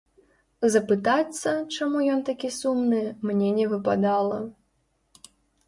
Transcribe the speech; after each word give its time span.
Запытацца, 0.75 1.49
чаму 1.75 1.97
ён 2.15 2.19
такі 2.31 2.49
сумны, 2.57 3.03
мне 3.29 3.53
не 3.61 3.65
выпадала. 3.77 4.43